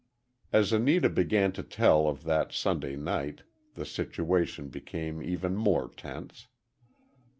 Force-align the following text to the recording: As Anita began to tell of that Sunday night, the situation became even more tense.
As 0.51 0.73
Anita 0.73 1.09
began 1.09 1.51
to 1.51 1.61
tell 1.61 2.07
of 2.07 2.23
that 2.23 2.51
Sunday 2.51 2.95
night, 2.95 3.43
the 3.75 3.85
situation 3.85 4.69
became 4.69 5.21
even 5.21 5.55
more 5.55 5.89
tense. 5.95 6.47